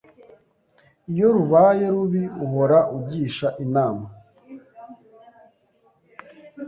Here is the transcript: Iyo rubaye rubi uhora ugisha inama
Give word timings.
Iyo 1.11 1.27
rubaye 1.35 1.85
rubi 1.93 2.23
uhora 2.45 2.77
ugisha 2.97 3.47
inama 3.65 4.05